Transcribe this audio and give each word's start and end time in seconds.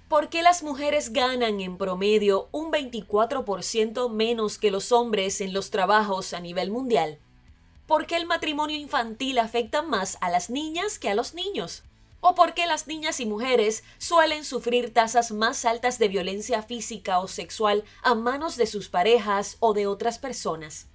¿Por 0.10 0.30
qué 0.30 0.42
las 0.42 0.64
mujeres 0.64 1.14
ganan 1.14 1.62
en 1.62 1.78
promedio 1.78 2.50
un 2.52 2.72
24% 2.72 4.10
menos 4.10 4.58
que 4.58 4.72
los 4.72 4.92
hombres 4.92 5.40
en 5.40 5.54
los 5.54 5.70
trabajos 5.70 6.34
a 6.34 6.40
nivel 6.40 6.72
mundial? 6.72 7.20
¿Por 7.86 8.08
qué 8.08 8.16
el 8.16 8.26
matrimonio 8.26 8.76
infantil 8.76 9.38
afecta 9.38 9.84
más 9.84 10.18
a 10.20 10.32
las 10.32 10.50
niñas 10.50 10.98
que 10.98 11.10
a 11.10 11.14
los 11.14 11.36
niños? 11.36 11.84
¿O 12.22 12.34
por 12.34 12.56
qué 12.56 12.66
las 12.66 12.88
niñas 12.88 13.20
y 13.20 13.28
mujeres 13.28 13.84
suelen 14.00 14.46
sufrir 14.46 14.96
tasas 14.96 15.32
más 15.32 15.64
altas 15.64 16.00
de 16.00 16.08
violencia 16.08 16.64
física 16.64 17.20
o 17.20 17.28
sexual 17.28 17.84
a 18.02 18.16
manos 18.16 18.58
de 18.58 18.66
sus 18.66 18.90
parejas 18.90 19.58
o 19.60 19.76
de 19.76 19.86
otras 19.86 20.18
personas? 20.18 20.88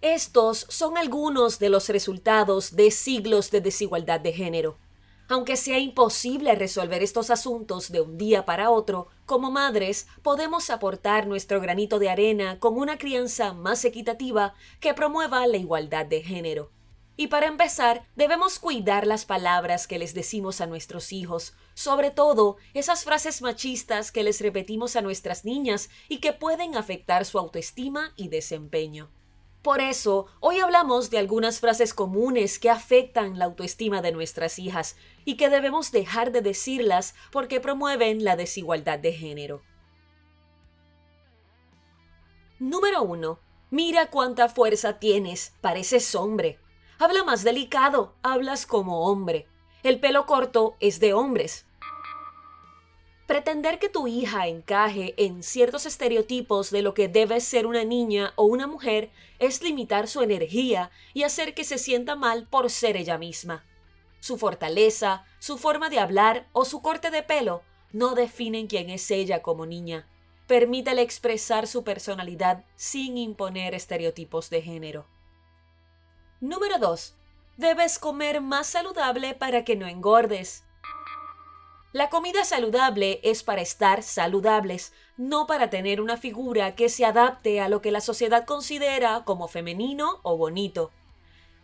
Estos 0.00 0.66
son 0.68 0.96
algunos 0.96 1.58
de 1.58 1.70
los 1.70 1.88
resultados 1.88 2.76
de 2.76 2.92
siglos 2.92 3.50
de 3.50 3.62
desigualdad 3.62 4.20
de 4.20 4.32
género. 4.32 4.76
Aunque 5.30 5.56
sea 5.56 5.78
imposible 5.78 6.56
resolver 6.56 7.04
estos 7.04 7.30
asuntos 7.30 7.92
de 7.92 8.00
un 8.00 8.18
día 8.18 8.44
para 8.44 8.68
otro, 8.68 9.06
como 9.26 9.52
madres 9.52 10.08
podemos 10.22 10.70
aportar 10.70 11.28
nuestro 11.28 11.60
granito 11.60 12.00
de 12.00 12.10
arena 12.10 12.58
con 12.58 12.76
una 12.76 12.98
crianza 12.98 13.52
más 13.52 13.84
equitativa 13.84 14.54
que 14.80 14.92
promueva 14.92 15.46
la 15.46 15.56
igualdad 15.56 16.04
de 16.04 16.24
género. 16.24 16.72
Y 17.16 17.28
para 17.28 17.46
empezar, 17.46 18.08
debemos 18.16 18.58
cuidar 18.58 19.06
las 19.06 19.24
palabras 19.24 19.86
que 19.86 20.00
les 20.00 20.14
decimos 20.14 20.60
a 20.60 20.66
nuestros 20.66 21.12
hijos, 21.12 21.54
sobre 21.74 22.10
todo 22.10 22.56
esas 22.74 23.04
frases 23.04 23.40
machistas 23.40 24.10
que 24.10 24.24
les 24.24 24.40
repetimos 24.40 24.96
a 24.96 25.00
nuestras 25.00 25.44
niñas 25.44 25.90
y 26.08 26.18
que 26.18 26.32
pueden 26.32 26.74
afectar 26.74 27.24
su 27.24 27.38
autoestima 27.38 28.14
y 28.16 28.30
desempeño. 28.30 29.08
Por 29.62 29.82
eso, 29.82 30.26
hoy 30.40 30.58
hablamos 30.58 31.10
de 31.10 31.18
algunas 31.18 31.60
frases 31.60 31.92
comunes 31.92 32.58
que 32.58 32.70
afectan 32.70 33.38
la 33.38 33.44
autoestima 33.44 34.00
de 34.00 34.10
nuestras 34.10 34.58
hijas 34.58 34.96
y 35.26 35.36
que 35.36 35.50
debemos 35.50 35.92
dejar 35.92 36.32
de 36.32 36.40
decirlas 36.40 37.14
porque 37.30 37.60
promueven 37.60 38.24
la 38.24 38.36
desigualdad 38.36 38.98
de 38.98 39.12
género. 39.12 39.62
Número 42.58 43.02
1. 43.02 43.38
Mira 43.70 44.10
cuánta 44.10 44.48
fuerza 44.48 44.98
tienes, 44.98 45.54
pareces 45.60 46.14
hombre. 46.14 46.58
Habla 46.98 47.22
más 47.24 47.44
delicado, 47.44 48.16
hablas 48.22 48.64
como 48.64 49.10
hombre. 49.10 49.46
El 49.82 50.00
pelo 50.00 50.24
corto 50.24 50.76
es 50.80 51.00
de 51.00 51.12
hombres, 51.12 51.66
Pretender 53.30 53.78
que 53.78 53.88
tu 53.88 54.08
hija 54.08 54.48
encaje 54.48 55.14
en 55.16 55.44
ciertos 55.44 55.86
estereotipos 55.86 56.72
de 56.72 56.82
lo 56.82 56.94
que 56.94 57.06
debe 57.06 57.40
ser 57.40 57.64
una 57.64 57.84
niña 57.84 58.32
o 58.34 58.42
una 58.42 58.66
mujer 58.66 59.12
es 59.38 59.62
limitar 59.62 60.08
su 60.08 60.22
energía 60.22 60.90
y 61.14 61.22
hacer 61.22 61.54
que 61.54 61.62
se 61.62 61.78
sienta 61.78 62.16
mal 62.16 62.48
por 62.48 62.70
ser 62.70 62.96
ella 62.96 63.18
misma. 63.18 63.64
Su 64.18 64.36
fortaleza, 64.36 65.24
su 65.38 65.58
forma 65.58 65.90
de 65.90 66.00
hablar 66.00 66.48
o 66.50 66.64
su 66.64 66.82
corte 66.82 67.12
de 67.12 67.22
pelo 67.22 67.62
no 67.92 68.16
definen 68.16 68.66
quién 68.66 68.90
es 68.90 69.08
ella 69.12 69.42
como 69.42 69.64
niña. 69.64 70.08
Permítele 70.48 71.02
expresar 71.02 71.68
su 71.68 71.84
personalidad 71.84 72.64
sin 72.74 73.16
imponer 73.16 73.76
estereotipos 73.76 74.50
de 74.50 74.60
género. 74.60 75.06
Número 76.40 76.80
2. 76.80 77.14
Debes 77.58 78.00
comer 78.00 78.40
más 78.40 78.66
saludable 78.66 79.34
para 79.34 79.64
que 79.64 79.76
no 79.76 79.86
engordes. 79.86 80.64
La 81.92 82.08
comida 82.08 82.44
saludable 82.44 83.18
es 83.24 83.42
para 83.42 83.62
estar 83.62 84.04
saludables, 84.04 84.92
no 85.16 85.48
para 85.48 85.70
tener 85.70 86.00
una 86.00 86.16
figura 86.16 86.76
que 86.76 86.88
se 86.88 87.04
adapte 87.04 87.60
a 87.60 87.68
lo 87.68 87.82
que 87.82 87.90
la 87.90 88.00
sociedad 88.00 88.44
considera 88.44 89.24
como 89.24 89.48
femenino 89.48 90.20
o 90.22 90.36
bonito. 90.36 90.92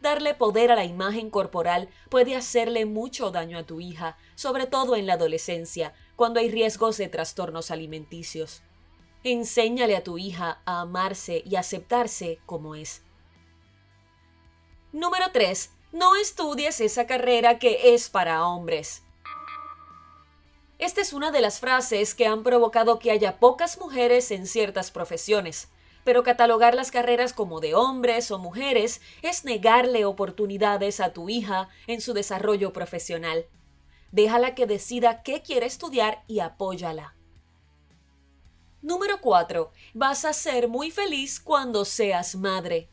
Darle 0.01 0.35
poder 0.35 0.73
a 0.73 0.75
la 0.75 0.85
imagen 0.85 1.31
corporal 1.31 1.89
puede 2.11 2.35
hacerle 2.35 2.87
mucho 2.87 3.31
daño 3.31 3.57
a 3.57 3.63
tu 3.63 3.81
hija, 3.81 4.17
sobre 4.35 4.67
todo 4.67 4.97
en 4.97 5.07
la 5.07 5.15
adolescencia, 5.15 5.95
cuando 6.17 6.41
hay 6.41 6.51
riesgos 6.51 6.97
de 6.97 7.09
trastornos 7.09 7.71
alimenticios. 7.71 8.63
Enséñale 9.23 9.95
a 9.95 10.03
tu 10.03 10.19
hija 10.19 10.61
a 10.67 10.81
amarse 10.81 11.41
y 11.47 11.55
aceptarse 11.55 12.41
como 12.47 12.75
es. 12.75 13.03
Número 14.91 15.27
3. 15.33 15.71
No 15.93 16.17
estudies 16.17 16.81
esa 16.81 17.07
carrera 17.07 17.61
que 17.61 17.95
es 17.95 18.11
para 18.11 18.45
hombres. 18.45 19.06
Esta 20.79 21.01
es 21.01 21.15
una 21.15 21.31
de 21.31 21.41
las 21.41 21.59
frases 21.59 22.15
que 22.15 22.27
han 22.27 22.43
provocado 22.43 22.99
que 22.99 23.11
haya 23.11 23.39
pocas 23.39 23.79
mujeres 23.79 24.31
en 24.31 24.47
ciertas 24.47 24.91
profesiones, 24.91 25.69
pero 26.05 26.23
catalogar 26.23 26.75
las 26.75 26.91
carreras 26.91 27.33
como 27.33 27.61
de 27.61 27.75
hombres 27.75 28.31
o 28.31 28.39
mujeres 28.39 29.01
es 29.23 29.45
negarle 29.45 30.05
oportunidades 30.05 31.01
a 31.01 31.15
tu 31.15 31.31
hija 31.31 31.69
en 31.87 32.03
su 32.03 32.13
desarrollo 32.13 32.75
profesional. 32.75 33.47
Déjala 34.13 34.55
que 34.55 34.67
decida 34.67 35.23
qué 35.23 35.43
quiere 35.43 35.65
estudiar 35.65 36.23
y 36.27 36.41
apóyala. 36.41 37.17
Número 38.83 39.21
4. 39.21 39.73
Vas 39.95 40.25
a 40.27 40.35
ser 40.35 40.69
muy 40.69 40.91
feliz 40.91 41.41
cuando 41.41 41.87
seas 41.87 42.37
madre. 42.37 42.91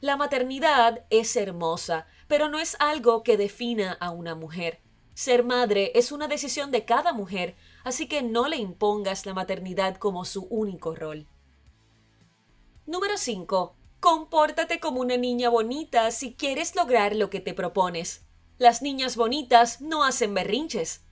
La 0.00 0.16
maternidad 0.16 1.04
es 1.08 1.34
hermosa, 1.34 2.06
pero 2.28 2.48
no 2.48 2.58
es 2.58 2.76
algo 2.78 3.22
que 3.22 3.36
defina 3.36 3.94
a 3.94 4.10
una 4.10 4.34
mujer. 4.34 4.80
Ser 5.14 5.44
madre 5.44 5.92
es 5.94 6.10
una 6.10 6.26
decisión 6.26 6.70
de 6.70 6.84
cada 6.84 7.12
mujer, 7.12 7.54
así 7.84 8.08
que 8.08 8.22
no 8.22 8.48
le 8.48 8.56
impongas 8.56 9.26
la 9.26 9.34
maternidad 9.34 9.96
como 9.96 10.24
su 10.24 10.46
único 10.48 10.94
rol. 10.94 11.26
Número 12.86 13.16
5. 13.16 13.76
Compórtate 14.00 14.80
como 14.80 15.00
una 15.00 15.16
niña 15.16 15.48
bonita 15.48 16.10
si 16.10 16.34
quieres 16.34 16.74
lograr 16.74 17.14
lo 17.14 17.30
que 17.30 17.40
te 17.40 17.54
propones. 17.54 18.24
Las 18.58 18.82
niñas 18.82 19.16
bonitas 19.16 19.80
no 19.80 20.02
hacen 20.02 20.34
berrinches. 20.34 21.04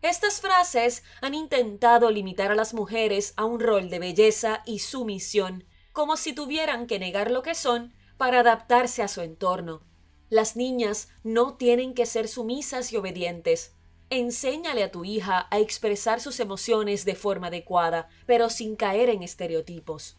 Estas 0.00 0.40
frases 0.40 1.02
han 1.22 1.34
intentado 1.34 2.10
limitar 2.10 2.50
a 2.52 2.54
las 2.54 2.72
mujeres 2.72 3.34
a 3.36 3.44
un 3.44 3.58
rol 3.58 3.88
de 3.90 3.98
belleza 3.98 4.62
y 4.64 4.78
sumisión, 4.78 5.64
como 5.92 6.16
si 6.16 6.34
tuvieran 6.34 6.86
que 6.86 6.98
negar 6.98 7.30
lo 7.30 7.42
que 7.42 7.54
son 7.54 7.94
para 8.16 8.40
adaptarse 8.40 9.02
a 9.02 9.08
su 9.08 9.22
entorno. 9.22 9.82
Las 10.34 10.56
niñas 10.56 11.10
no 11.22 11.54
tienen 11.54 11.94
que 11.94 12.06
ser 12.06 12.26
sumisas 12.26 12.92
y 12.92 12.96
obedientes. 12.96 13.72
Enséñale 14.10 14.82
a 14.82 14.90
tu 14.90 15.04
hija 15.04 15.46
a 15.48 15.60
expresar 15.60 16.20
sus 16.20 16.40
emociones 16.40 17.04
de 17.04 17.14
forma 17.14 17.46
adecuada, 17.46 18.08
pero 18.26 18.50
sin 18.50 18.74
caer 18.74 19.10
en 19.10 19.22
estereotipos. 19.22 20.16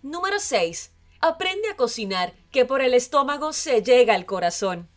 Número 0.00 0.38
6. 0.38 0.94
Aprende 1.20 1.68
a 1.68 1.76
cocinar, 1.76 2.32
que 2.50 2.64
por 2.64 2.80
el 2.80 2.94
estómago 2.94 3.52
se 3.52 3.82
llega 3.82 4.14
al 4.14 4.24
corazón. 4.24 4.88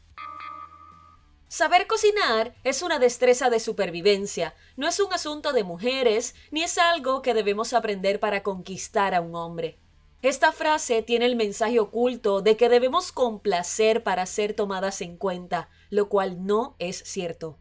Saber 1.49 1.85
cocinar 1.85 2.55
es 2.63 2.81
una 2.81 2.99
destreza 2.99 3.49
de 3.49 3.59
supervivencia, 3.59 4.55
no 4.77 4.87
es 4.87 5.01
un 5.01 5.11
asunto 5.11 5.51
de 5.51 5.65
mujeres, 5.65 6.35
ni 6.51 6.63
es 6.63 6.77
algo 6.77 7.21
que 7.21 7.33
debemos 7.33 7.73
aprender 7.73 8.21
para 8.21 8.43
conquistar 8.43 9.13
a 9.13 9.19
un 9.19 9.35
hombre. 9.35 9.77
Esta 10.21 10.51
frase 10.51 11.01
tiene 11.01 11.25
el 11.25 11.37
mensaje 11.37 11.79
oculto 11.79 12.41
de 12.41 12.57
que 12.57 12.67
debemos 12.67 13.13
complacer 13.13 14.03
para 14.03 14.25
ser 14.25 14.53
tomadas 14.53 14.99
en 14.99 15.15
cuenta, 15.15 15.69
lo 15.89 16.09
cual 16.09 16.45
no 16.45 16.75
es 16.77 16.97
cierto. 17.05 17.57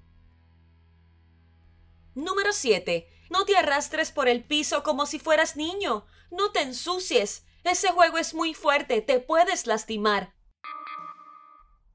Número 2.16 2.52
7. 2.52 3.08
No 3.30 3.44
te 3.44 3.56
arrastres 3.56 4.10
por 4.10 4.28
el 4.28 4.42
piso 4.42 4.82
como 4.82 5.06
si 5.06 5.20
fueras 5.20 5.56
niño. 5.56 6.06
No 6.32 6.50
te 6.50 6.62
ensucies. 6.62 7.44
Ese 7.62 7.88
juego 7.88 8.18
es 8.18 8.34
muy 8.34 8.54
fuerte, 8.54 9.02
te 9.02 9.20
puedes 9.20 9.68
lastimar. 9.68 10.34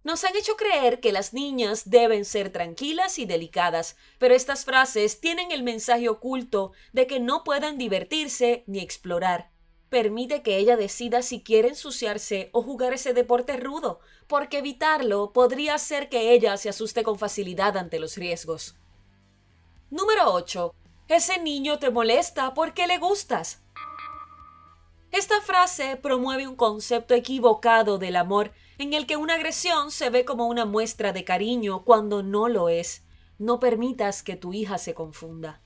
Nos 0.06 0.24
han 0.24 0.36
hecho 0.36 0.56
creer 0.56 1.02
que 1.02 1.12
las 1.12 1.34
niñas 1.34 1.90
deben 1.90 2.24
ser 2.24 2.52
tranquilas 2.52 3.20
y 3.20 3.26
delicadas, 3.26 3.98
pero 4.18 4.34
estas 4.34 4.64
frases 4.64 5.20
tienen 5.20 5.52
el 5.52 5.64
mensaje 5.64 6.08
oculto 6.08 6.72
de 6.94 7.08
que 7.08 7.20
no 7.20 7.44
puedan 7.44 7.78
divertirse 7.78 8.64
ni 8.68 8.80
explorar. 8.80 9.53
Permite 9.94 10.42
que 10.42 10.58
ella 10.58 10.76
decida 10.76 11.22
si 11.22 11.44
quiere 11.44 11.68
ensuciarse 11.68 12.50
o 12.52 12.64
jugar 12.64 12.94
ese 12.94 13.14
deporte 13.14 13.58
rudo, 13.58 14.00
porque 14.26 14.58
evitarlo 14.58 15.34
podría 15.34 15.76
hacer 15.76 16.10
que 16.10 16.34
ella 16.34 16.58
se 16.58 16.68
asuste 16.68 17.04
con 17.04 17.20
facilidad 17.20 17.78
ante 17.78 18.00
los 18.00 18.18
riesgos. 18.18 18.76
Número 19.92 20.34
8. 20.34 20.74
Ese 21.10 21.40
niño 21.40 21.78
te 21.78 21.92
molesta 21.92 22.56
porque 22.56 22.88
le 22.88 22.98
gustas. 22.98 23.62
Esta 25.12 25.42
frase 25.42 25.96
promueve 25.96 26.48
un 26.48 26.56
concepto 26.56 27.14
equivocado 27.14 28.00
del 28.00 28.16
amor, 28.16 28.52
en 28.80 28.96
el 28.96 29.06
que 29.06 29.16
una 29.16 29.36
agresión 29.36 29.92
se 29.92 30.10
ve 30.10 30.26
como 30.26 30.48
una 30.48 30.66
muestra 30.66 31.14
de 31.14 31.24
cariño 31.24 31.84
cuando 31.86 32.24
no 32.24 32.50
lo 32.50 32.68
es. 32.68 33.04
No 33.38 33.60
permitas 33.60 34.24
que 34.24 34.38
tu 34.38 34.54
hija 34.54 34.80
se 34.80 34.96
confunda. 34.96 35.62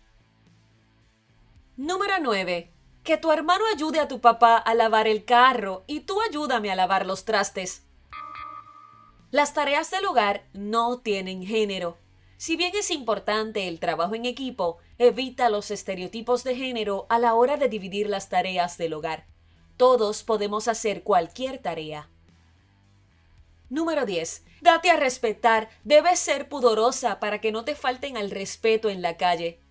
Número 1.78 2.16
9. 2.20 2.74
Que 3.08 3.16
tu 3.16 3.32
hermano 3.32 3.64
ayude 3.74 4.02
a 4.02 4.10
tu 4.10 4.20
papá 4.20 4.58
a 4.58 4.76
lavar 4.76 5.08
el 5.08 5.24
carro 5.24 5.86
y 5.88 6.02
tú 6.02 6.20
ayúdame 6.30 6.72
a 6.72 6.76
lavar 6.76 7.06
los 7.06 7.24
trastes. 7.24 7.84
Las 9.32 9.54
tareas 9.54 9.90
del 9.92 10.04
hogar 10.08 10.44
no 10.52 11.00
tienen 11.00 11.42
género. 11.42 11.98
Si 12.36 12.58
bien 12.58 12.74
es 12.76 12.92
importante 12.92 13.70
el 13.70 13.80
trabajo 13.80 14.14
en 14.14 14.26
equipo, 14.26 14.80
evita 14.98 15.50
los 15.50 15.72
estereotipos 15.72 16.44
de 16.44 16.58
género 16.58 17.06
a 17.08 17.18
la 17.18 17.34
hora 17.34 17.56
de 17.56 17.70
dividir 17.70 18.10
las 18.10 18.28
tareas 18.28 18.78
del 18.78 18.94
hogar. 18.94 19.26
Todos 19.78 20.24
podemos 20.24 20.68
hacer 20.68 21.04
cualquier 21.04 21.60
tarea. 21.60 22.10
Número 23.70 24.06
10. 24.06 24.44
Date 24.60 24.92
a 24.92 24.98
respetar. 24.98 25.70
Debes 25.86 26.20
ser 26.20 26.50
pudorosa 26.50 27.22
para 27.22 27.40
que 27.40 27.54
no 27.54 27.64
te 27.64 27.76
falten 27.76 28.18
al 28.18 28.32
respeto 28.32 28.90
en 28.90 29.02
la 29.02 29.16
calle. 29.16 29.62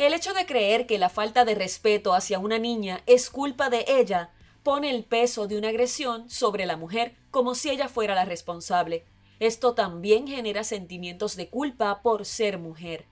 El 0.00 0.14
hecho 0.14 0.32
de 0.32 0.46
creer 0.46 0.86
que 0.86 0.98
la 0.98 1.10
falta 1.10 1.44
de 1.44 1.54
respeto 1.54 2.14
hacia 2.14 2.38
una 2.38 2.58
niña 2.58 3.02
es 3.04 3.28
culpa 3.28 3.68
de 3.68 3.84
ella 3.86 4.30
pone 4.62 4.88
el 4.88 5.04
peso 5.04 5.46
de 5.46 5.58
una 5.58 5.68
agresión 5.68 6.30
sobre 6.30 6.64
la 6.64 6.78
mujer 6.78 7.16
como 7.30 7.54
si 7.54 7.68
ella 7.68 7.86
fuera 7.86 8.14
la 8.14 8.24
responsable. 8.24 9.04
Esto 9.40 9.74
también 9.74 10.26
genera 10.26 10.64
sentimientos 10.64 11.36
de 11.36 11.50
culpa 11.50 12.00
por 12.00 12.24
ser 12.24 12.58
mujer. 12.58 13.04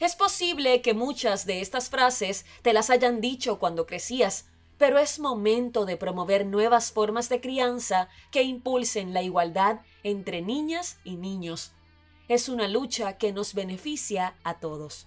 Es 0.00 0.16
posible 0.16 0.82
que 0.82 0.92
muchas 0.92 1.46
de 1.46 1.60
estas 1.60 1.88
frases 1.88 2.44
te 2.62 2.72
las 2.72 2.90
hayan 2.90 3.20
dicho 3.20 3.60
cuando 3.60 3.86
crecías, 3.86 4.48
pero 4.76 4.98
es 4.98 5.20
momento 5.20 5.84
de 5.84 5.96
promover 5.96 6.46
nuevas 6.46 6.90
formas 6.90 7.28
de 7.28 7.40
crianza 7.40 8.08
que 8.32 8.42
impulsen 8.42 9.14
la 9.14 9.22
igualdad 9.22 9.82
entre 10.02 10.42
niñas 10.42 10.98
y 11.04 11.14
niños. 11.14 11.70
Es 12.26 12.48
una 12.48 12.66
lucha 12.66 13.18
que 13.18 13.32
nos 13.32 13.54
beneficia 13.54 14.34
a 14.42 14.58
todos. 14.58 15.06